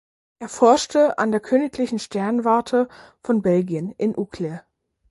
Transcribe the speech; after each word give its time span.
Er 0.39 0.49
forschte 0.49 1.19
an 1.19 1.29
der 1.29 1.39
Königlichen 1.41 1.99
Sternwarte 1.99 2.89
von 3.21 3.43
Belgien 3.43 3.91
in 3.99 4.15
Uccle. 4.17 4.63